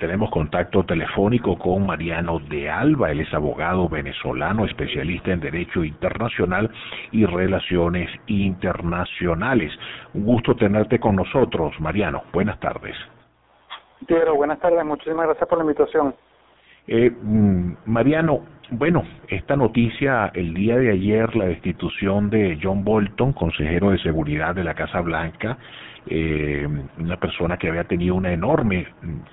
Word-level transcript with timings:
Tenemos 0.00 0.30
contacto 0.30 0.82
telefónico 0.82 1.58
con 1.58 1.84
Mariano 1.84 2.38
de 2.38 2.70
Alba, 2.70 3.10
él 3.10 3.20
es 3.20 3.34
abogado 3.34 3.86
venezolano, 3.86 4.64
especialista 4.64 5.30
en 5.30 5.40
Derecho 5.40 5.84
Internacional 5.84 6.70
y 7.12 7.26
Relaciones 7.26 8.08
Internacionales. 8.26 9.70
Un 10.14 10.24
gusto 10.24 10.56
tenerte 10.56 10.98
con 10.98 11.16
nosotros, 11.16 11.78
Mariano. 11.80 12.22
Buenas 12.32 12.58
tardes. 12.60 12.96
Piero, 14.06 14.34
buenas 14.36 14.58
tardes. 14.58 14.82
Muchísimas 14.86 15.26
gracias 15.26 15.46
por 15.46 15.58
la 15.58 15.64
invitación. 15.64 16.14
Eh, 16.86 17.10
mm, 17.10 17.72
Mariano, 17.84 18.40
bueno, 18.70 19.04
esta 19.28 19.56
noticia, 19.56 20.30
el 20.34 20.54
día 20.54 20.76
de 20.76 20.90
ayer, 20.92 21.34
la 21.34 21.46
destitución 21.46 22.30
de 22.30 22.58
John 22.62 22.84
Bolton, 22.84 23.32
consejero 23.32 23.90
de 23.90 23.98
seguridad 23.98 24.54
de 24.54 24.64
la 24.64 24.74
Casa 24.74 25.00
Blanca, 25.00 25.58
eh, 26.06 26.66
una 26.98 27.16
persona 27.18 27.56
que 27.56 27.68
había 27.68 27.84
tenido 27.84 28.14
una 28.14 28.32
enorme 28.32 28.86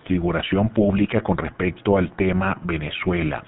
figuración 0.06 0.70
pública 0.70 1.22
con 1.22 1.38
respecto 1.38 1.98
al 1.98 2.12
tema 2.16 2.58
Venezuela. 2.64 3.44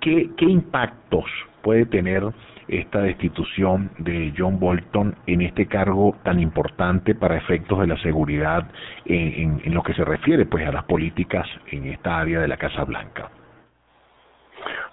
¿Qué, 0.00 0.30
qué 0.36 0.46
impactos 0.46 1.24
puede 1.62 1.86
tener 1.86 2.24
esta 2.68 3.00
destitución 3.00 3.90
de 3.98 4.32
John 4.36 4.58
Bolton 4.58 5.14
en 5.26 5.42
este 5.42 5.66
cargo 5.66 6.16
tan 6.24 6.40
importante 6.40 7.14
para 7.14 7.36
efectos 7.36 7.80
de 7.80 7.86
la 7.86 7.96
seguridad 7.98 8.68
en, 9.04 9.60
en, 9.64 9.74
lo 9.74 9.82
que 9.82 9.94
se 9.94 10.04
refiere 10.04 10.46
pues 10.46 10.66
a 10.66 10.72
las 10.72 10.84
políticas 10.84 11.46
en 11.70 11.86
esta 11.86 12.18
área 12.18 12.40
de 12.40 12.48
la 12.48 12.56
Casa 12.56 12.84
Blanca? 12.84 13.30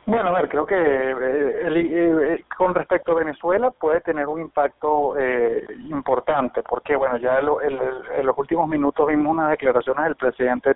Bueno, 0.06 0.30
a 0.30 0.34
ver, 0.34 0.50
creo 0.50 0.66
que 0.66 0.76
eh, 0.76 1.62
el, 1.68 1.78
eh, 1.78 2.46
con 2.58 2.76
respecto 2.76 3.14
a 3.14 3.16
Venezuela 3.16 3.72
puede 3.72 4.02
tener 4.02 4.28
un 4.28 4.42
impacto 4.42 5.18
eh, 5.18 5.66
importante, 5.90 6.62
porque 6.62 6.98
bueno, 6.98 7.16
ya 7.18 7.38
el, 7.40 7.80
en 8.18 8.26
los 8.26 8.38
últimos 8.38 8.68
minutos 8.68 9.08
vimos 9.08 9.32
unas 9.32 9.52
declaraciones 9.52 10.04
del 10.04 10.16
presidente 10.18 10.76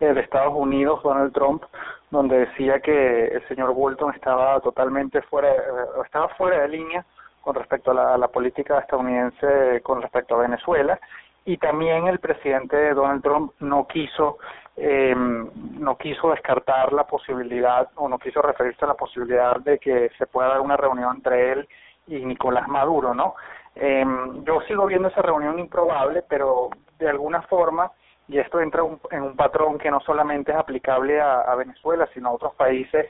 eh, 0.00 0.12
de 0.12 0.20
Estados 0.20 0.54
Unidos, 0.56 1.00
Donald 1.04 1.32
Trump, 1.32 1.62
donde 2.10 2.46
decía 2.46 2.80
que 2.80 3.26
el 3.26 3.46
señor 3.46 3.72
Bolton 3.74 4.12
estaba 4.12 4.58
totalmente 4.58 5.22
fuera, 5.22 5.52
eh, 5.52 5.56
estaba 6.04 6.28
fuera 6.30 6.62
de 6.62 6.68
línea 6.68 7.04
con 7.42 7.54
respecto 7.54 7.92
a 7.92 8.18
la 8.18 8.28
política 8.28 8.80
estadounidense 8.80 9.82
con 9.82 10.02
respecto 10.02 10.34
a 10.34 10.38
Venezuela 10.38 10.98
y 11.44 11.58
también 11.58 12.06
el 12.06 12.18
presidente 12.18 12.94
Donald 12.94 13.22
Trump 13.22 13.52
no 13.60 13.86
quiso 13.86 14.38
eh, 14.76 15.14
no 15.14 15.96
quiso 15.98 16.30
descartar 16.30 16.92
la 16.92 17.06
posibilidad 17.06 17.88
o 17.94 18.08
no 18.08 18.18
quiso 18.18 18.42
referirse 18.42 18.84
a 18.84 18.88
la 18.88 18.94
posibilidad 18.94 19.56
de 19.60 19.78
que 19.78 20.10
se 20.18 20.26
pueda 20.26 20.48
dar 20.48 20.60
una 20.60 20.76
reunión 20.76 21.16
entre 21.16 21.52
él 21.52 21.68
y 22.08 22.24
Nicolás 22.24 22.66
Maduro, 22.66 23.14
¿no? 23.14 23.34
Eh, 23.76 24.04
yo 24.44 24.60
sigo 24.62 24.86
viendo 24.86 25.08
esa 25.08 25.22
reunión 25.22 25.58
improbable, 25.58 26.24
pero 26.28 26.70
de 26.98 27.08
alguna 27.08 27.42
forma, 27.42 27.90
y 28.26 28.38
esto 28.38 28.60
entra 28.60 28.82
un, 28.82 29.00
en 29.10 29.22
un 29.22 29.36
patrón 29.36 29.78
que 29.78 29.90
no 29.90 30.00
solamente 30.00 30.50
es 30.50 30.58
aplicable 30.58 31.20
a, 31.20 31.42
a 31.42 31.54
Venezuela, 31.54 32.08
sino 32.12 32.30
a 32.30 32.32
otros 32.32 32.54
países 32.54 33.06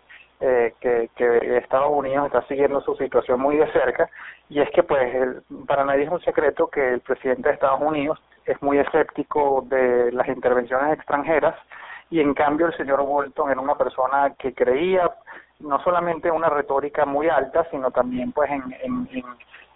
eh, 0.46 0.74
que, 0.78 1.08
que 1.16 1.56
Estados 1.56 1.90
Unidos 1.90 2.26
está 2.26 2.46
siguiendo 2.48 2.82
su 2.82 2.94
situación 2.96 3.40
muy 3.40 3.56
de 3.56 3.70
cerca, 3.72 4.10
y 4.50 4.60
es 4.60 4.70
que 4.72 4.82
pues 4.82 5.14
el, 5.14 5.42
para 5.66 5.86
nadie 5.86 6.04
es 6.04 6.10
un 6.10 6.20
secreto 6.20 6.66
que 6.66 6.86
el 6.86 7.00
presidente 7.00 7.48
de 7.48 7.54
Estados 7.54 7.80
Unidos 7.80 8.22
es 8.44 8.60
muy 8.60 8.78
escéptico 8.78 9.64
de 9.68 10.12
las 10.12 10.28
intervenciones 10.28 10.92
extranjeras 10.92 11.54
y 12.10 12.20
en 12.20 12.34
cambio 12.34 12.66
el 12.66 12.76
señor 12.76 13.02
Bolton 13.02 13.50
era 13.50 13.60
una 13.60 13.76
persona 13.76 14.34
que 14.38 14.52
creía 14.52 15.10
no 15.60 15.82
solamente 15.82 16.30
una 16.30 16.50
retórica 16.50 17.06
muy 17.06 17.30
alta, 17.30 17.66
sino 17.70 17.90
también 17.90 18.32
pues 18.32 18.50
en, 18.50 18.64
en, 18.82 19.08
en 19.12 19.24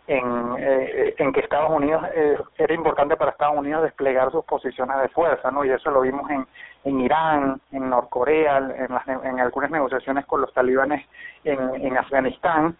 en, 0.08 0.54
eh, 0.58 1.14
en 1.18 1.32
que 1.34 1.40
Estados 1.40 1.70
Unidos 1.70 2.02
eh, 2.14 2.38
era 2.56 2.74
importante 2.74 3.14
para 3.16 3.30
Estados 3.30 3.58
Unidos 3.58 3.82
desplegar 3.82 4.32
sus 4.32 4.44
posiciones 4.44 4.98
de 5.02 5.08
fuerza, 5.10 5.50
¿no? 5.50 5.64
Y 5.66 5.70
eso 5.70 5.90
lo 5.90 6.00
vimos 6.00 6.28
en, 6.30 6.46
en 6.84 7.00
Irán, 7.00 7.60
en 7.72 7.90
Norcorea, 7.90 8.56
en, 8.56 8.88
las, 8.88 9.06
en 9.06 9.38
algunas 9.38 9.70
negociaciones 9.70 10.24
con 10.24 10.40
los 10.40 10.52
talibanes 10.54 11.06
en, 11.44 11.96
Afganistán. 11.98 12.76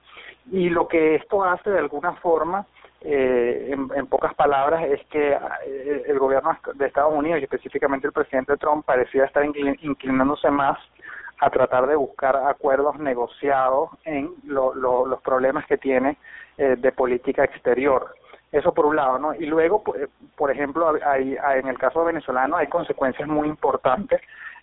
Y 0.51 0.71
lo 0.71 0.89
que 0.89 1.17
esto 1.17 1.45
hace 1.45 1.71
de 1.71 1.79
alguna 1.79 2.15
forma 2.15 2.65
eh, 3.03 3.69
en, 3.72 3.91
en, 3.95 4.06
pocas 4.06 4.34
palabras, 4.34 4.84
es 4.87 5.05
que 5.09 5.33
eh, 5.33 6.03
el 6.06 6.19
gobierno 6.19 6.56
de 6.75 6.87
Estados 6.87 7.12
Unidos 7.15 7.41
y 7.41 7.45
específicamente 7.45 8.06
el 8.06 8.12
presidente 8.15 8.56
Trump 8.56 8.87
parecía 8.87 9.25
estar 9.25 9.45
inclinándose 9.45 10.50
más 10.50 10.78
a 11.41 11.50
tratar 11.50 11.87
de 11.87 11.97
buscar 11.97 12.37
acuerdos 12.37 12.99
negociados 12.99 13.91
en 14.04 14.32
lo, 14.44 14.75
lo, 14.75 15.06
los 15.06 15.21
problemas 15.22 15.66
que 15.66 15.78
tiene 15.78 16.16
eh, 16.56 16.76
de 16.76 16.93
política 16.93 17.44
exterior. 17.44 18.15
Eso 18.50 18.72
por 18.72 18.87
un 18.87 18.97
lado, 18.97 19.19
¿no? 19.19 19.34
Y 19.34 19.44
luego, 19.47 19.82
por 20.37 20.50
ejemplo, 20.50 20.91
hay, 21.04 21.37
hay, 21.37 21.60
en 21.60 21.69
el 21.69 21.78
caso 21.78 22.04
venezolano 22.04 22.56
hay 22.56 22.66
consecuencias 22.66 23.28
muy 23.28 23.47
importantes 23.47 24.21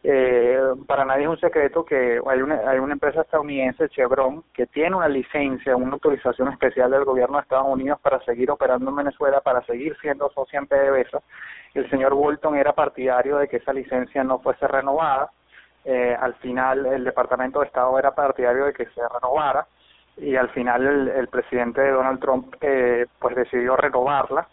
eh, 0.08 0.59
para 0.85 1.03
nadie 1.03 1.24
es 1.24 1.30
un 1.30 1.40
secreto 1.40 1.84
que 1.84 2.22
hay 2.28 2.40
una, 2.40 2.58
hay 2.69 2.78
una 2.78 2.94
empresa 2.94 3.22
estadounidense, 3.22 3.90
Chevron, 3.90 4.44
que 4.53 4.68
tiene 4.68 4.96
una 4.96 5.08
licencia, 5.08 5.75
una 5.75 5.94
autorización 5.94 6.50
especial 6.50 6.91
del 6.91 7.06
gobierno 7.06 7.38
de 7.38 7.41
Estados 7.41 7.66
Unidos 7.68 8.00
para 8.02 8.24
seguir 8.24 8.52
operando 8.52 8.91
en 8.91 8.97
Venezuela, 8.97 9.41
para 9.41 9.66
seguir 9.66 9.97
siendo 10.02 10.30
socio 10.30 10.59
en 10.59 10.68
PDVSA. 10.68 11.24
El 11.74 11.90
señor 11.90 12.14
Bolton 12.14 12.56
era 12.56 12.74
partidario 12.74 13.38
de 13.38 13.47
que 13.47 13.58
esa 13.58 13.74
licencia 13.74 14.24
no 14.24 14.38
fuese 14.38 14.68
renovada. 14.68 15.31
Eh, 15.85 16.18
al 16.19 16.34
final, 16.35 16.85
el 16.88 17.03
Departamento 17.03 17.59
de 17.59 17.68
Estado 17.68 17.97
era 18.00 18.16
partidario 18.16 18.66
de 18.66 18.73
que 18.73 18.85
se 18.88 19.01
renovara 19.07 19.68
y 20.18 20.35
al 20.35 20.50
final 20.50 20.85
el, 20.85 21.07
el 21.09 21.28
presidente 21.28 21.88
Donald 21.90 22.19
Trump 22.19 22.56
eh, 22.62 23.06
pues 23.19 23.35
decidió 23.35 23.75
renovarla 23.75 24.47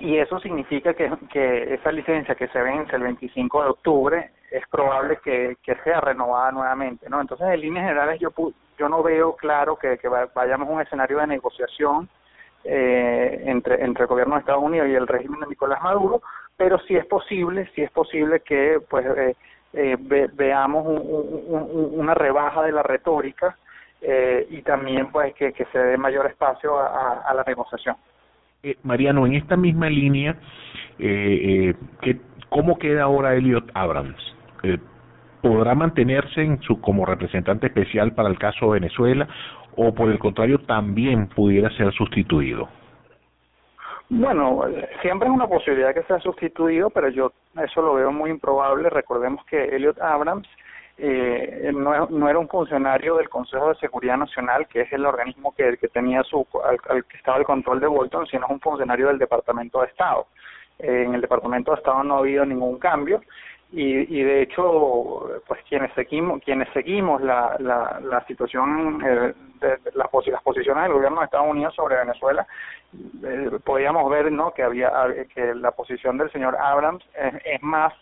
y 0.00 0.16
eso 0.16 0.38
significa 0.38 0.94
que, 0.94 1.10
que 1.30 1.74
esa 1.74 1.90
licencia 1.90 2.34
que 2.36 2.48
se 2.48 2.62
vence 2.62 2.94
el 2.94 3.02
25 3.02 3.62
de 3.62 3.68
octubre 3.68 4.30
es 4.50 4.66
probable 4.68 5.18
que, 5.22 5.56
que 5.62 5.74
sea 5.82 6.00
renovada 6.00 6.52
nuevamente, 6.52 7.08
¿no? 7.10 7.20
Entonces, 7.20 7.46
en 7.48 7.60
líneas 7.60 7.86
generales, 7.86 8.20
yo 8.20 8.30
yo 8.78 8.88
no 8.88 9.02
veo 9.02 9.34
claro 9.34 9.74
que, 9.76 9.98
que 9.98 10.08
vayamos 10.08 10.68
a 10.68 10.72
un 10.72 10.80
escenario 10.80 11.18
de 11.18 11.26
negociación 11.26 12.08
eh, 12.62 13.42
entre 13.46 13.84
entre 13.84 14.04
el 14.04 14.08
gobierno 14.08 14.34
de 14.34 14.40
Estados 14.40 14.62
Unidos 14.62 14.88
y 14.88 14.94
el 14.94 15.08
régimen 15.08 15.40
de 15.40 15.48
Nicolás 15.48 15.82
Maduro, 15.82 16.22
pero 16.56 16.78
sí 16.86 16.94
es 16.94 17.04
posible, 17.06 17.68
sí 17.74 17.82
es 17.82 17.90
posible 17.90 18.40
que 18.40 18.80
pues 18.88 19.04
eh, 19.04 19.36
eh, 19.72 19.96
ve, 19.98 20.28
veamos 20.34 20.86
un, 20.86 21.00
un, 21.48 22.00
una 22.00 22.14
rebaja 22.14 22.62
de 22.62 22.72
la 22.72 22.82
retórica 22.82 23.56
eh, 24.00 24.46
y 24.50 24.62
también 24.62 25.10
pues 25.10 25.34
que, 25.34 25.52
que 25.52 25.64
se 25.66 25.78
dé 25.78 25.96
mayor 25.96 26.26
espacio 26.26 26.78
a, 26.78 27.32
la 27.34 27.44
negociación. 27.44 27.96
Eh, 28.62 28.76
Mariano, 28.82 29.26
en 29.26 29.34
esta 29.34 29.56
misma 29.56 29.88
línea, 29.88 30.36
eh, 30.98 31.74
eh, 32.02 32.20
¿cómo 32.48 32.78
queda 32.78 33.04
ahora 33.04 33.34
Elliot 33.34 33.70
Abrams? 33.74 34.16
Eh, 34.62 34.78
¿Podrá 35.42 35.74
mantenerse 35.74 36.42
en 36.42 36.60
su 36.62 36.80
como 36.80 37.06
representante 37.06 37.68
especial 37.68 38.12
para 38.14 38.28
el 38.28 38.38
caso 38.38 38.70
Venezuela 38.70 39.28
o 39.76 39.94
por 39.94 40.10
el 40.10 40.18
contrario 40.18 40.58
también 40.60 41.28
pudiera 41.28 41.70
ser 41.76 41.92
sustituido? 41.92 42.68
Bueno, 44.10 44.64
siempre 45.02 45.28
es 45.28 45.34
una 45.34 45.46
posibilidad 45.46 45.92
que 45.92 46.02
sea 46.04 46.18
sustituido, 46.20 46.88
pero 46.88 47.08
yo 47.10 47.32
eso 47.62 47.82
lo 47.82 47.94
veo 47.94 48.10
muy 48.10 48.30
improbable. 48.30 48.88
Recordemos 48.88 49.44
que 49.44 49.64
Elliot 49.76 50.00
Abrams 50.00 50.48
eh, 50.96 51.70
no, 51.74 52.06
no, 52.06 52.28
era 52.28 52.38
un 52.38 52.48
funcionario 52.48 53.16
del 53.16 53.28
Consejo 53.28 53.68
de 53.68 53.74
Seguridad 53.76 54.16
Nacional, 54.16 54.66
que 54.66 54.80
es 54.80 54.92
el 54.92 55.04
organismo 55.04 55.54
que, 55.54 55.76
tenía 55.92 56.22
su, 56.24 56.46
al, 56.64 56.78
al, 56.88 57.04
que 57.04 57.18
estaba 57.18 57.38
el 57.38 57.44
control 57.44 57.80
de 57.80 57.86
Bolton, 57.86 58.26
sino 58.26 58.46
es 58.46 58.50
un 58.50 58.60
funcionario 58.60 59.08
del 59.08 59.18
Departamento 59.18 59.80
de 59.80 59.88
Estado. 59.88 60.26
Eh, 60.78 61.04
en 61.04 61.14
el 61.14 61.20
Departamento 61.20 61.72
de 61.72 61.78
Estado 61.78 62.02
no 62.02 62.16
ha 62.16 62.18
habido 62.18 62.46
ningún 62.46 62.78
cambio 62.78 63.20
y, 63.70 64.18
y 64.18 64.22
de 64.22 64.42
hecho, 64.42 65.28
pues 65.46 65.60
quienes 65.68 65.92
seguimos, 65.92 66.42
quienes 66.42 66.68
seguimos 66.72 67.20
la, 67.20 67.54
la, 67.58 68.00
la 68.02 68.24
situación 68.26 69.02
eh, 69.04 69.34
de, 69.60 69.68
de 69.68 69.92
las, 69.94 70.08
las 70.26 70.42
posiciones 70.42 70.84
del 70.84 70.92
gobierno 70.94 71.18
de 71.18 71.26
Estados 71.26 71.50
Unidos 71.50 71.74
sobre 71.74 71.96
Venezuela, 71.96 72.46
eh, 73.24 73.50
podíamos 73.62 74.08
ver, 74.10 74.32
¿no? 74.32 74.52
Que 74.52 74.62
había 74.62 74.90
que 75.34 75.54
la 75.54 75.72
posición 75.72 76.16
del 76.16 76.32
señor 76.32 76.56
Abrams 76.56 77.04
es, 77.14 77.62
más 77.62 77.92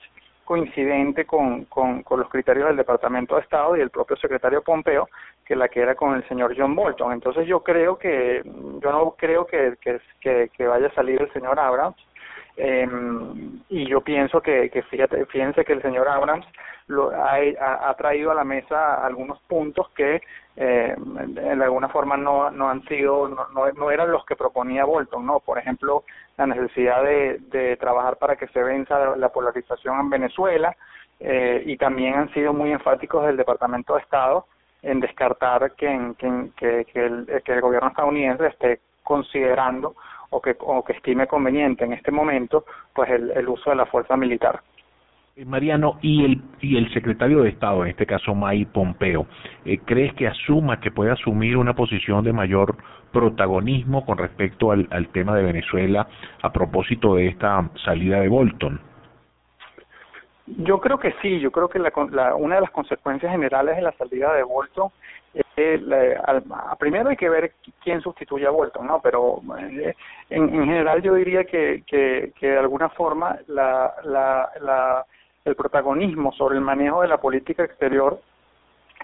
coincidente 0.44 1.24
con, 1.24 1.66
los 2.08 2.28
criterios 2.28 2.68
del 2.68 2.76
Departamento 2.76 3.34
de 3.34 3.40
Estado 3.40 3.76
y 3.76 3.80
el 3.80 3.90
propio 3.90 4.16
secretario 4.16 4.62
Pompeo 4.62 5.08
que 5.44 5.56
la 5.56 5.66
que 5.68 5.80
era 5.80 5.96
con 5.96 6.14
el 6.14 6.28
señor 6.28 6.54
John 6.56 6.76
Bolton. 6.76 7.12
Entonces 7.12 7.48
yo 7.48 7.64
creo 7.64 7.98
que, 7.98 8.42
yo 8.44 8.92
no 8.92 9.16
creo 9.18 9.44
que 9.46 9.76
vaya 10.60 10.86
a 10.86 10.94
salir 10.94 11.20
el 11.20 11.32
señor 11.32 11.58
Abrams 11.58 11.96
eh, 12.56 12.88
y 13.68 13.86
yo 13.86 14.00
pienso 14.00 14.40
que, 14.40 14.70
que 14.70 14.82
fíjate, 14.82 15.26
fíjense 15.26 15.64
que 15.64 15.74
el 15.74 15.82
señor 15.82 16.08
Abrams 16.08 16.46
lo, 16.86 17.10
ha, 17.10 17.94
traído 17.94 18.30
a 18.30 18.34
la 18.34 18.44
mesa 18.44 19.04
algunos 19.04 19.40
puntos 19.42 19.90
que 19.90 20.22
eh, 20.56 20.94
de 20.96 21.64
alguna 21.64 21.88
forma 21.88 22.16
no, 22.16 22.50
no 22.50 22.70
han 22.70 22.82
sido, 22.84 23.28
no, 23.28 23.48
no, 23.48 23.70
no, 23.72 23.90
eran 23.90 24.10
los 24.10 24.24
que 24.24 24.36
proponía 24.36 24.84
Bolton, 24.84 25.26
¿no? 25.26 25.40
Por 25.40 25.58
ejemplo, 25.58 26.04
la 26.38 26.46
necesidad 26.46 27.02
de, 27.02 27.38
de 27.50 27.76
trabajar 27.76 28.16
para 28.16 28.36
que 28.36 28.46
se 28.48 28.62
venza 28.62 29.16
la 29.16 29.28
polarización 29.30 30.00
en 30.00 30.10
Venezuela 30.10 30.74
eh, 31.20 31.62
y 31.66 31.76
también 31.76 32.14
han 32.14 32.32
sido 32.32 32.52
muy 32.52 32.72
enfáticos 32.72 33.26
del 33.26 33.36
Departamento 33.36 33.94
de 33.94 34.00
Estado 34.00 34.46
en 34.82 35.00
descartar 35.00 35.72
que, 35.72 36.14
que, 36.18 36.50
que, 36.56 36.84
que, 36.84 37.04
el, 37.04 37.42
que 37.44 37.52
el 37.52 37.60
gobierno 37.60 37.88
estadounidense 37.88 38.46
esté 38.46 38.80
considerando 39.02 39.94
o 40.36 40.40
que, 40.40 40.54
o 40.60 40.84
que 40.84 40.92
estime 40.92 41.26
conveniente 41.26 41.84
en 41.84 41.92
este 41.94 42.10
momento 42.10 42.64
pues 42.94 43.10
el, 43.10 43.30
el 43.30 43.48
uso 43.48 43.70
de 43.70 43.76
la 43.76 43.86
fuerza 43.86 44.16
militar. 44.16 44.60
Eh, 45.34 45.44
Mariano, 45.44 45.98
y 46.02 46.24
el, 46.24 46.42
y 46.60 46.76
el 46.76 46.92
secretario 46.92 47.42
de 47.42 47.50
Estado, 47.50 47.84
en 47.84 47.90
este 47.90 48.06
caso 48.06 48.34
Mike 48.34 48.70
Pompeo, 48.72 49.26
eh, 49.64 49.78
¿crees 49.84 50.12
que 50.14 50.26
asuma, 50.26 50.80
que 50.80 50.90
puede 50.90 51.10
asumir 51.10 51.56
una 51.56 51.74
posición 51.74 52.22
de 52.22 52.32
mayor 52.32 52.76
protagonismo 53.12 54.04
con 54.04 54.18
respecto 54.18 54.72
al, 54.72 54.86
al 54.90 55.08
tema 55.08 55.34
de 55.34 55.42
Venezuela 55.42 56.06
a 56.42 56.52
propósito 56.52 57.14
de 57.14 57.28
esta 57.28 57.70
salida 57.84 58.20
de 58.20 58.28
Bolton? 58.28 58.80
Yo 60.46 60.80
creo 60.80 60.98
que 60.98 61.12
sí, 61.22 61.40
yo 61.40 61.50
creo 61.50 61.68
que 61.68 61.78
la, 61.78 61.92
la, 62.12 62.34
una 62.34 62.56
de 62.56 62.60
las 62.60 62.70
consecuencias 62.70 63.32
generales 63.32 63.76
de 63.76 63.82
la 63.82 63.92
salida 63.92 64.32
de 64.34 64.42
Bolton 64.42 64.90
es, 65.56 65.82
la, 65.82 66.76
primero 66.78 67.08
hay 67.08 67.16
que 67.16 67.30
ver 67.30 67.52
quién 67.82 68.00
sustituye 68.02 68.46
a 68.46 68.50
Bolton, 68.50 68.86
¿no? 68.86 69.00
Pero 69.00 69.40
eh, 69.58 69.94
en, 70.30 70.54
en 70.54 70.66
general 70.66 71.02
yo 71.02 71.14
diría 71.14 71.44
que, 71.44 71.82
que, 71.86 72.32
que 72.38 72.48
de 72.48 72.58
alguna 72.58 72.90
forma 72.90 73.38
la, 73.48 73.94
la, 74.04 74.50
la 74.60 75.06
el 75.46 75.54
protagonismo 75.54 76.32
sobre 76.32 76.56
el 76.56 76.60
manejo 76.60 77.02
de 77.02 77.08
la 77.08 77.18
política 77.18 77.64
exterior 77.64 78.20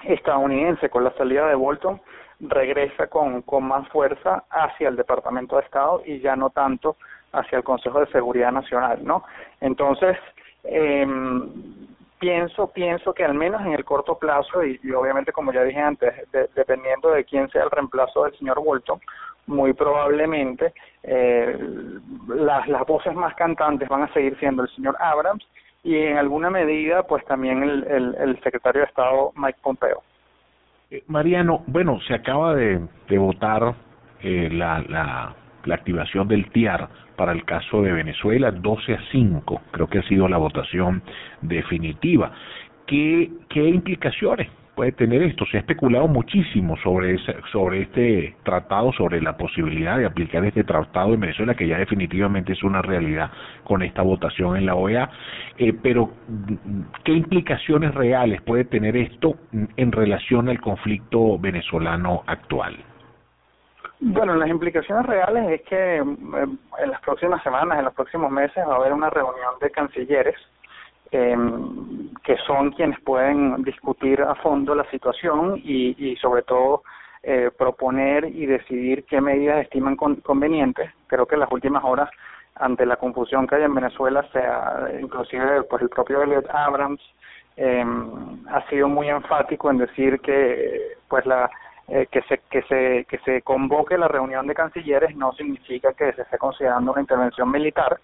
estadounidense 0.04 0.90
con 0.90 1.04
la 1.04 1.12
salida 1.12 1.46
de 1.46 1.54
Bolton 1.54 2.00
regresa 2.40 3.06
con, 3.06 3.43
con 3.43 3.64
más 3.64 3.88
fuerza 3.88 4.44
hacia 4.50 4.88
el 4.88 4.96
Departamento 4.96 5.56
de 5.56 5.62
Estado 5.62 6.02
y 6.05 6.19
ya 6.19 6.34
no 6.34 6.50
tanto 6.50 6.96
hacia 7.32 7.58
el 7.58 7.64
Consejo 7.64 8.00
de 8.00 8.06
Seguridad 8.06 8.50
Nacional, 8.50 9.05
¿no? 9.05 9.22
Entonces, 9.60 10.19
eh, 10.64 11.06
pienso 12.22 12.69
pienso 12.69 13.12
que 13.12 13.24
al 13.24 13.34
menos 13.34 13.60
en 13.62 13.72
el 13.72 13.84
corto 13.84 14.16
plazo 14.16 14.64
y, 14.64 14.78
obviamente 14.92 15.32
como 15.32 15.52
ya 15.52 15.64
dije 15.64 15.80
antes 15.80 16.30
de, 16.30 16.48
dependiendo 16.54 17.10
de 17.10 17.24
quién 17.24 17.50
sea 17.50 17.64
el 17.64 17.70
reemplazo 17.70 18.22
del 18.22 18.38
señor 18.38 18.62
Bolton 18.62 19.00
muy 19.48 19.72
probablemente 19.72 20.72
eh, 21.02 21.58
las 22.28 22.69
las 22.69 22.86
voces 22.86 23.12
más 23.16 23.34
cantantes 23.34 23.88
van 23.88 24.04
a 24.04 24.12
seguir 24.12 24.38
siendo 24.38 24.62
el 24.62 24.69
señor 24.69 24.96
Abrams 25.00 25.44
y 25.82 25.96
en 25.96 26.16
alguna 26.16 26.48
medida 26.48 27.02
pues 27.02 27.24
también 27.24 27.60
el, 27.64 27.84
el, 27.88 28.14
el 28.14 28.40
secretario 28.40 28.82
de 28.82 28.86
Estado 28.86 29.32
Mike 29.34 29.58
Pompeo. 29.60 30.04
Eh, 30.92 31.02
Mariano, 31.08 31.64
bueno, 31.66 31.98
se 32.06 32.14
acaba 32.14 32.54
de, 32.54 32.86
de 33.08 33.19
votar 33.19 33.74
eh, 34.22 34.48
la, 34.52 34.78
la, 34.88 35.34
la 35.64 35.74
activación 35.74 36.28
del 36.28 36.48
TIAR 36.52 36.88
para 37.22 37.34
el 37.34 37.44
caso 37.44 37.82
de 37.82 37.92
Venezuela, 37.92 38.50
12 38.50 38.94
a 38.94 39.00
5, 39.12 39.62
creo 39.70 39.86
que 39.86 40.00
ha 40.00 40.02
sido 40.08 40.26
la 40.26 40.38
votación 40.38 41.04
definitiva. 41.40 42.32
¿Qué, 42.84 43.30
qué 43.48 43.64
implicaciones 43.69 44.48
puede 44.74 44.90
tener 44.90 45.22
esto. 45.22 45.46
Se 45.46 45.58
ha 45.58 45.60
especulado 45.60 46.08
muchísimo 46.08 46.76
sobre 46.78 47.16
sobre 47.52 47.82
este 47.82 48.34
tratado, 48.42 48.92
sobre 48.94 49.22
la 49.22 49.36
posibilidad 49.36 49.98
de 49.98 50.06
aplicar 50.06 50.44
este 50.44 50.64
tratado 50.64 51.14
en 51.14 51.20
Venezuela, 51.20 51.54
que 51.54 51.69
ya 51.69 51.78
definitivamente 51.78 52.54
es 52.54 52.64
una 52.64 52.82
realidad 52.82 53.30
con 53.62 53.82
esta 53.82 54.02
votación 54.02 54.56
en 54.56 54.66
la 54.66 54.74
OEA. 54.74 55.08
Eh, 55.58 55.74
pero, 55.80 56.10
¿qué 57.04 57.12
implicaciones 57.12 57.94
reales 57.94 58.42
puede 58.42 58.64
tener 58.64 58.96
esto 58.96 59.36
en 59.76 59.92
relación 59.92 60.48
al 60.48 60.60
conflicto 60.60 61.38
venezolano 61.38 62.24
actual? 62.26 62.74
Bueno, 64.04 64.34
las 64.34 64.49
implicaciones 64.49 65.06
reales 65.06 65.49
es 65.49 65.62
que 65.62 65.96
en 65.99 66.90
las 66.90 67.00
próximas 67.02 67.40
semanas, 67.44 67.78
en 67.78 67.84
los 67.84 67.94
próximos 67.94 68.32
meses, 68.32 68.64
va 68.69 68.72
a 68.72 68.76
haber 68.76 68.93
una 68.93 69.08
reunión 69.10 69.54
de 69.60 69.70
cancilleres 69.70 70.34
eh, 71.12 71.37
que 72.25 72.37
son 72.38 72.72
quienes 72.72 72.99
pueden 73.02 73.62
discutir 73.62 74.20
a 74.20 74.34
fondo 74.34 74.75
la 74.75 74.90
situación 74.90 75.56
y, 75.62 75.94
y 75.96 76.16
sobre 76.16 76.43
todo 76.43 76.82
eh, 77.22 77.52
proponer 77.56 78.25
y 78.25 78.44
decidir 78.46 79.04
qué 79.04 79.20
medidas 79.20 79.62
estiman 79.62 79.94
con, 79.94 80.16
convenientes. 80.16 80.90
Creo 81.06 81.26
que 81.26 81.37
en 81.37 81.40
las 81.43 81.52
últimas 81.52 81.84
horas, 81.84 82.10
ante 82.56 82.84
la 82.84 82.96
confusión 82.96 83.46
que 83.46 83.55
hay 83.55 83.62
en 83.62 83.75
Venezuela, 83.75 84.26
sea 84.32 84.88
inclusive 85.00 85.62
pues 85.62 85.81
el 85.81 85.90
propio 85.90 86.22
Elliot 86.22 86.50
Abrams 86.50 87.00
eh, 87.56 87.84
ha 88.48 88.69
sido 88.69 88.88
muy 88.88 89.08
enfático 89.08 89.70
en 89.70 89.78
decir 89.78 90.19
que 90.19 90.96
pues 91.08 91.25
la 91.25 91.48
eh, 91.88 92.06
que 92.11 92.23
se 92.23 92.38
que 92.50 92.62
se 92.62 93.05
que 93.08 93.19
se 93.19 93.43
convoque 93.43 93.99
la 93.99 94.08
reunión 94.08 94.46
de 94.46 94.55
cancilleres 94.55 95.17
no 95.17 95.32
significa 95.32 95.93
que 95.93 96.12
se 96.12 96.23
esté 96.23 96.38
considerando 96.38 96.93
una 96.93 97.00
intervención 97.00 97.50
militar 97.50 97.99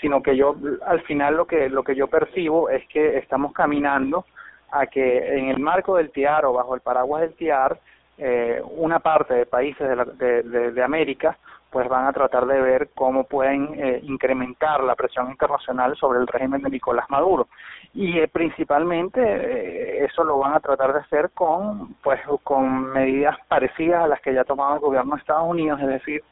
sino 0.00 0.22
que 0.22 0.36
yo 0.36 0.54
al 0.86 1.00
final 1.02 1.36
lo 1.36 1.46
que 1.46 1.68
lo 1.68 1.82
que 1.82 1.96
yo 1.96 2.06
percibo 2.06 2.68
es 2.70 2.86
que 2.88 3.18
estamos 3.18 3.52
caminando 3.52 4.24
a 4.70 4.86
que 4.86 5.38
en 5.38 5.48
el 5.48 5.58
marco 5.58 5.96
del 5.96 6.10
TIAR 6.10 6.44
o 6.44 6.52
bajo 6.52 6.74
el 6.74 6.82
paraguas 6.82 7.22
del 7.22 7.34
TIAR 7.34 7.78
eh, 8.18 8.62
una 8.76 9.00
parte 9.00 9.34
de 9.34 9.46
países 9.46 9.86
de, 9.88 9.96
la, 9.96 10.04
de, 10.04 10.42
de, 10.42 10.72
de, 10.72 10.82
América 10.82 11.36
pues 11.70 11.88
van 11.88 12.06
a 12.06 12.12
tratar 12.12 12.46
de 12.46 12.60
ver 12.60 12.90
cómo 12.94 13.24
pueden 13.24 13.74
eh, 13.74 14.00
incrementar 14.04 14.82
la 14.82 14.94
presión 14.94 15.30
internacional 15.30 15.96
sobre 15.96 16.20
el 16.20 16.26
régimen 16.26 16.62
de 16.62 16.70
Nicolás 16.70 17.10
Maduro 17.10 17.48
y 17.96 18.18
eh, 18.18 18.28
principalmente 18.28 19.20
eh, 19.22 20.04
eso 20.04 20.22
lo 20.22 20.38
van 20.38 20.52
a 20.52 20.60
tratar 20.60 20.92
de 20.92 21.00
hacer 21.00 21.30
con 21.32 21.94
pues 22.02 22.20
con 22.44 22.92
medidas 22.92 23.36
parecidas 23.48 24.04
a 24.04 24.06
las 24.06 24.20
que 24.20 24.34
ya 24.34 24.42
ha 24.42 24.44
tomado 24.44 24.74
el 24.74 24.80
gobierno 24.80 25.14
de 25.14 25.20
Estados 25.20 25.48
Unidos 25.48 25.80
es 25.80 25.88
decir 25.88 26.22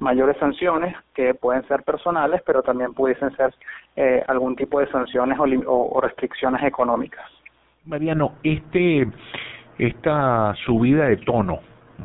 mayores 0.00 0.36
sanciones 0.36 0.94
que 1.14 1.32
pueden 1.34 1.66
ser 1.66 1.82
personales, 1.82 2.42
pero 2.44 2.62
también 2.62 2.92
pudiesen 2.92 3.34
ser 3.36 3.54
eh, 3.96 4.22
algún 4.28 4.54
tipo 4.54 4.80
de 4.80 4.90
sanciones 4.90 5.38
o, 5.38 5.44
o, 5.44 6.00
restricciones 6.00 6.62
económicas. 6.62 7.24
Mariano, 7.86 8.32
este 8.42 9.08
esta 9.78 10.54
subida 10.66 11.06
de 11.06 11.16
tono, 11.18 11.60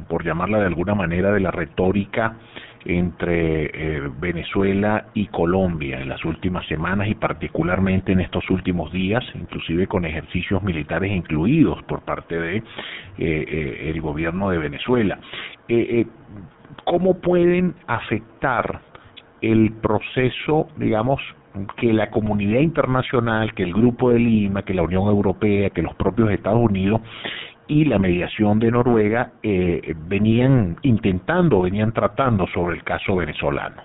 por 0.07 0.23
llamarla 0.23 0.59
de 0.59 0.67
alguna 0.67 0.95
manera, 0.95 1.31
de 1.33 1.41
la 1.41 1.51
retórica 1.51 2.37
entre 2.85 3.65
eh, 3.65 4.09
Venezuela 4.19 5.07
y 5.13 5.27
Colombia 5.27 5.99
en 5.99 6.09
las 6.09 6.23
últimas 6.23 6.65
semanas 6.67 7.07
y 7.07 7.15
particularmente 7.15 8.11
en 8.11 8.21
estos 8.21 8.49
últimos 8.49 8.91
días, 8.91 9.23
inclusive 9.35 9.87
con 9.87 10.05
ejercicios 10.05 10.63
militares 10.63 11.11
incluidos 11.11 11.81
por 11.83 12.01
parte 12.01 12.39
de 12.39 12.57
eh, 12.57 12.63
eh, 13.17 13.91
el 13.93 14.01
gobierno 14.01 14.49
de 14.49 14.57
Venezuela. 14.57 15.19
Eh, 15.67 16.01
eh, 16.01 16.07
cómo 16.85 17.19
pueden 17.19 17.75
afectar 17.87 18.81
el 19.41 19.73
proceso, 19.81 20.67
digamos, 20.77 21.21
que 21.77 21.93
la 21.93 22.09
comunidad 22.09 22.59
internacional, 22.61 23.53
que 23.53 23.63
el 23.63 23.73
Grupo 23.73 24.11
de 24.11 24.19
Lima, 24.19 24.63
que 24.63 24.73
la 24.73 24.83
Unión 24.83 25.07
Europea, 25.07 25.69
que 25.71 25.81
los 25.81 25.95
propios 25.95 26.29
Estados 26.31 26.59
Unidos 26.59 27.01
y 27.69 27.85
la 27.85 27.99
mediación 27.99 28.59
de 28.59 28.71
Noruega 28.71 29.31
eh, 29.43 29.93
venían 29.95 30.77
intentando, 30.81 31.61
venían 31.61 31.93
tratando 31.93 32.47
sobre 32.47 32.75
el 32.75 32.83
caso 32.83 33.15
venezolano. 33.15 33.81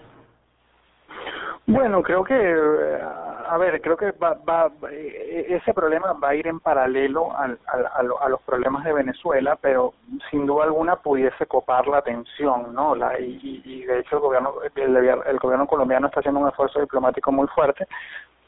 Bueno, 1.67 2.03
creo 2.03 2.25
que, 2.25 2.35
a 2.35 3.57
ver, 3.59 3.81
creo 3.81 3.97
que 3.97 4.13
va, 4.13 4.35
va, 4.49 4.71
ese 4.91 5.73
problema 5.73 6.13
va 6.13 6.31
a 6.31 6.35
ir 6.35 6.47
en 6.47 6.61
paralelo 6.61 7.35
al, 7.37 7.59
al, 7.67 8.11
a, 8.21 8.29
los 8.29 8.41
problemas 8.43 8.85
de 8.85 8.93
Venezuela, 8.93 9.57
pero 9.61 9.95
sin 10.31 10.47
duda 10.47 10.65
alguna 10.65 10.97
pudiese 10.97 11.47
copar 11.47 11.87
la 11.87 11.99
atención, 11.99 12.75
¿no? 12.75 12.95
La, 12.95 13.19
y, 13.19 13.63
y 13.65 13.85
de 13.85 14.01
hecho 14.01 14.17
el 14.17 14.23
gobierno, 14.23 14.55
el, 14.75 14.97
el 14.97 15.39
gobierno 15.39 15.67
colombiano 15.67 16.07
está 16.07 16.21
haciendo 16.21 16.41
un 16.41 16.49
esfuerzo 16.49 16.81
diplomático 16.81 17.33
muy 17.33 17.47
fuerte 17.49 17.87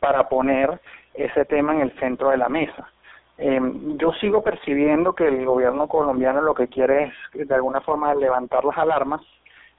para 0.00 0.28
poner 0.28 0.78
ese 1.14 1.44
tema 1.46 1.75
en 1.75 1.82
el 1.82 1.92
centro 1.99 2.30
de 2.30 2.38
la 2.38 2.49
mesa. 2.49 2.87
Eh, 3.38 3.61
yo 3.99 4.12
sigo 4.14 4.43
percibiendo 4.43 5.12
que 5.14 5.28
el 5.28 5.45
gobierno 5.45 5.88
colombiano 5.88 6.40
lo 6.40 6.55
que 6.55 6.69
quiere 6.69 7.12
es 7.35 7.49
de 7.49 7.55
alguna 7.55 7.81
forma 7.81 8.14
levantar 8.14 8.64
las 8.64 8.78
alarmas, 8.78 9.21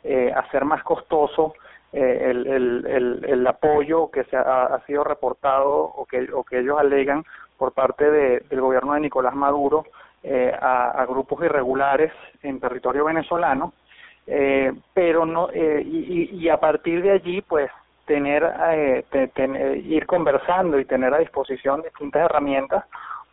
eh, 0.04 0.32
hacer 0.36 0.64
más 0.64 0.84
costoso 0.84 1.54
eh, 1.92 2.30
el, 2.30 2.48
el, 2.48 2.86
el, 2.86 3.26
el 3.26 3.48
apoyo 3.48 4.12
que 4.12 4.26
se 4.26 4.38
ha, 4.38 4.80
sido 4.86 5.04
reportado 5.04 5.72
o 5.72 6.06
que, 6.06 6.28
o 6.34 6.44
que 6.44 6.60
ellos 6.60 6.78
alegan 6.78 7.24
por 7.58 7.72
parte 7.72 8.10
de, 8.10 8.40
del 8.50 8.62
gobierno 8.62 8.94
de 8.94 9.00
Nicolás 9.00 9.34
Maduro 9.34 9.86
eh, 10.24 10.54
a, 10.60 10.90
a 10.92 11.06
grupos 11.06 11.44
irregulares 11.44 12.12
en 12.44 12.60
territorio 12.60 13.06
venezolano, 13.06 13.74
eh, 14.28 14.74
pero 14.94 15.26
no 15.26 15.50
eh, 15.54 15.82
y, 15.84 16.36
y 16.36 16.50
a 16.50 16.60
partir 16.60 17.02
de 17.02 17.12
allí 17.12 17.42
pues 17.42 17.72
tener 18.06 18.44
eh, 18.72 19.06
te, 19.10 19.78
ir 19.78 20.06
conversando 20.06 20.80
y 20.80 20.86
tener 20.86 21.14
a 21.14 21.20
disposición 21.20 21.82
distintas 21.82 22.24
herramientas 22.24 22.86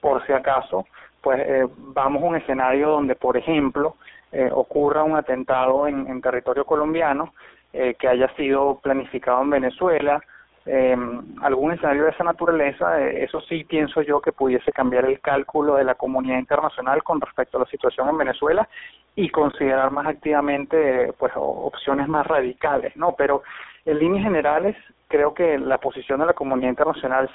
por 0.05 0.23
si 0.27 0.35
acaso 0.35 0.87
pues 1.23 1.41
eh, 1.41 1.67
vamos 1.79 2.23
a 2.23 2.27
un 2.27 2.37
escenario 2.37 2.91
donde 2.91 3.15
por 3.15 3.39
ejemplo 3.39 3.97
eh, 4.33 4.51
ocurra 4.53 5.03
un 5.03 5.17
atentado 5.17 5.89
en, 5.89 6.21
territorio 6.21 6.67
colombiano 6.67 7.33
eh, 7.73 7.95
que 7.99 8.07
haya 8.07 8.29
sido 8.37 8.81
planificado 8.83 9.41
en 9.41 9.49
Venezuela, 9.49 10.21
eh, 10.67 10.95
algún 11.41 11.73
escenario 11.73 12.05
de 12.05 12.11
esa 12.11 12.23
naturaleza, 12.23 13.01
eh, 13.01 13.25
eso 13.25 13.41
sí 13.49 13.65
pienso 13.65 14.03
yo 14.03 14.21
que 14.21 14.33
pudiese 14.33 14.73
cambiar 14.73 15.07
el 15.07 15.21
cálculo 15.21 15.77
de 15.77 15.85
la 15.85 15.95
comunidad 15.95 16.39
internacional 16.39 17.03
con 17.03 17.19
respecto 17.23 17.57
a 17.57 17.61
la 17.61 17.67
situación 17.67 18.07
en 18.11 18.19
Venezuela 18.19 18.69
y 19.17 19.31
considerar 19.31 19.91
más 19.91 20.07
activamente 20.07 21.15
pues 21.19 21.33
opciones 21.35 22.09
más 22.09 22.27
radicales, 22.27 22.95
¿no? 22.95 23.15
Pero 23.17 23.43
en 23.87 23.99
líneas 23.99 24.25
generales 24.25 24.77
creo 25.09 25.33
que 25.33 25.59
la 25.59 25.79
posición 25.79 26.21
de 26.21 26.27
la 26.27 26.35
comunidad 26.35 26.69
internacional 26.71 27.31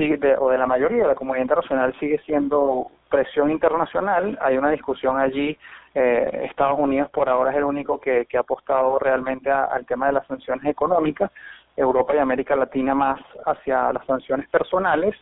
sigue 0.00 0.16
de, 0.16 0.34
o 0.38 0.48
de 0.48 0.56
la 0.56 0.66
mayoría 0.66 1.02
de 1.02 1.08
la 1.08 1.14
comunidad 1.14 1.42
internacional 1.42 1.94
sigue 2.00 2.18
siendo 2.24 2.86
presión 3.10 3.50
internacional, 3.50 4.38
hay 4.40 4.56
una 4.56 4.70
discusión 4.70 5.18
allí 5.18 5.58
eh, 5.94 6.46
Estados 6.48 6.78
Unidos 6.78 7.10
por 7.10 7.28
ahora 7.28 7.50
es 7.50 7.56
el 7.58 7.64
único 7.64 8.00
que, 8.00 8.24
que 8.26 8.38
ha 8.38 8.40
apostado 8.40 8.98
realmente 8.98 9.50
a, 9.50 9.64
al 9.64 9.84
tema 9.84 10.06
de 10.06 10.12
las 10.12 10.26
sanciones 10.26 10.64
económicas, 10.64 11.30
Europa 11.76 12.14
y 12.14 12.18
América 12.18 12.56
Latina 12.56 12.94
más 12.94 13.20
hacia 13.44 13.92
las 13.92 14.06
sanciones 14.06 14.48
personales. 14.48 15.14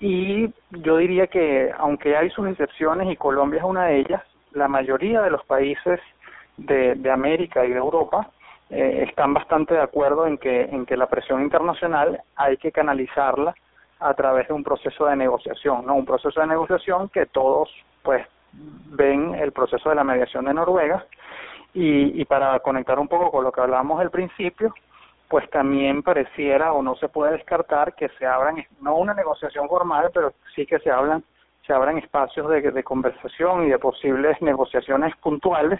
Y 0.00 0.52
yo 0.70 0.96
diría 0.96 1.26
que 1.26 1.70
aunque 1.78 2.16
hay 2.16 2.30
sus 2.30 2.48
excepciones 2.48 3.10
y 3.10 3.16
Colombia 3.16 3.58
es 3.58 3.64
una 3.64 3.86
de 3.86 3.98
ellas, 4.00 4.22
la 4.52 4.66
mayoría 4.66 5.20
de 5.20 5.30
los 5.30 5.44
países 5.44 6.00
de, 6.56 6.94
de 6.96 7.10
América 7.10 7.64
y 7.64 7.70
de 7.70 7.78
Europa 7.78 8.30
eh, 8.70 9.04
están 9.08 9.34
bastante 9.34 9.74
de 9.74 9.82
acuerdo 9.82 10.26
en 10.26 10.38
que, 10.38 10.62
en 10.62 10.86
que 10.86 10.96
la 10.96 11.06
presión 11.06 11.42
internacional 11.42 12.22
hay 12.36 12.56
que 12.56 12.72
canalizarla 12.72 13.54
a 14.00 14.14
través 14.14 14.48
de 14.48 14.54
un 14.54 14.64
proceso 14.64 15.06
de 15.06 15.16
negociación, 15.16 15.86
¿no? 15.86 15.94
Un 15.94 16.06
proceso 16.06 16.40
de 16.40 16.46
negociación 16.46 17.08
que 17.10 17.26
todos, 17.26 17.70
pues, 18.02 18.26
ven 18.52 19.34
el 19.34 19.52
proceso 19.52 19.90
de 19.90 19.94
la 19.94 20.04
mediación 20.04 20.46
de 20.46 20.54
Noruega 20.54 21.04
y, 21.72 22.24
para 22.24 22.58
conectar 22.60 22.98
un 22.98 23.08
poco 23.08 23.30
con 23.30 23.44
lo 23.44 23.52
que 23.52 23.60
hablábamos 23.60 24.00
al 24.00 24.10
principio, 24.10 24.74
pues 25.28 25.48
también 25.50 26.02
pareciera 26.02 26.72
o 26.72 26.82
no 26.82 26.96
se 26.96 27.08
puede 27.08 27.32
descartar 27.32 27.94
que 27.94 28.08
se 28.18 28.26
abran, 28.26 28.64
no 28.80 28.96
una 28.96 29.14
negociación 29.14 29.68
formal, 29.68 30.10
pero 30.12 30.32
sí 30.56 30.66
que 30.66 30.80
se 30.80 30.90
hablan, 30.90 31.22
se 31.64 31.72
abran 31.72 31.98
espacios 31.98 32.48
de, 32.48 32.82
conversación 32.82 33.66
y 33.66 33.70
de 33.70 33.78
posibles 33.78 34.40
negociaciones 34.42 35.14
puntuales 35.18 35.78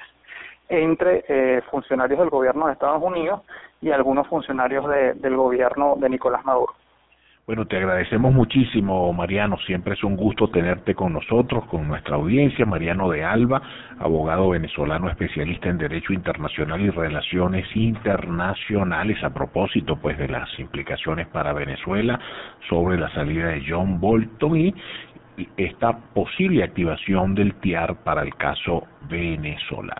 entre 0.68 1.24
eh, 1.26 1.62
funcionarios 1.68 2.20
del 2.20 2.30
gobierno 2.30 2.66
de 2.66 2.74
Estados 2.74 3.02
Unidos 3.02 3.42
y 3.80 3.90
algunos 3.90 4.28
funcionarios 4.28 4.88
de, 4.88 5.14
del 5.14 5.36
gobierno 5.36 5.96
de 5.96 6.10
Nicolás 6.10 6.44
Maduro. 6.44 6.74
Bueno, 7.50 7.66
te 7.66 7.78
agradecemos 7.78 8.32
muchísimo, 8.32 9.12
Mariano. 9.12 9.58
Siempre 9.66 9.94
es 9.94 10.04
un 10.04 10.14
gusto 10.14 10.50
tenerte 10.50 10.94
con 10.94 11.12
nosotros, 11.12 11.64
con 11.64 11.88
nuestra 11.88 12.14
audiencia. 12.14 12.64
Mariano 12.64 13.10
de 13.10 13.24
Alba, 13.24 13.60
abogado 13.98 14.50
venezolano 14.50 15.10
especialista 15.10 15.68
en 15.68 15.78
Derecho 15.78 16.12
Internacional 16.12 16.80
y 16.80 16.90
Relaciones 16.90 17.66
Internacionales, 17.74 19.18
a 19.24 19.34
propósito 19.34 19.96
pues 19.96 20.16
de 20.16 20.28
las 20.28 20.48
implicaciones 20.60 21.26
para 21.26 21.52
Venezuela 21.52 22.20
sobre 22.68 22.96
la 22.96 23.12
salida 23.14 23.48
de 23.48 23.64
John 23.68 23.98
Bolton 23.98 24.56
y 24.56 24.74
esta 25.56 25.98
posible 26.14 26.62
activación 26.62 27.34
del 27.34 27.54
TIAR 27.54 27.96
para 28.04 28.22
el 28.22 28.32
caso 28.36 28.84
venezolano. 29.08 29.98